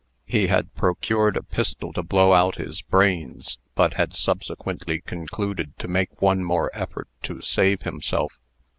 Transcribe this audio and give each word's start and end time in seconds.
He 0.25 0.47
had 0.47 0.73
procured 0.73 1.37
a 1.37 1.43
pistol 1.43 1.93
to 1.93 2.01
blow 2.01 2.33
out 2.33 2.55
his 2.55 2.81
brains, 2.81 3.59
but 3.75 3.93
had 3.97 4.15
subsequently 4.15 4.99
concluded 5.01 5.77
to 5.77 5.87
make 5.87 6.19
one 6.23 6.43
more 6.43 6.71
effort 6.73 7.07
to 7.21 7.39
save 7.41 7.83
himself. 7.83 8.39